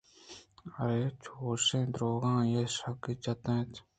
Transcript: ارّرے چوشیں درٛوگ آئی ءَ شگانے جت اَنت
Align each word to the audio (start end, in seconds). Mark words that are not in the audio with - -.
ارّرے 0.77 1.01
چوشیں 1.23 1.85
درٛوگ 1.93 2.23
آئی 2.33 2.53
ءَ 2.61 2.73
شگانے 2.75 3.13
جت 3.23 3.45
اَنت 3.51 3.71